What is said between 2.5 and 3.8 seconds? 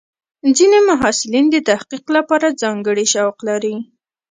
ځانګړي شوق لري.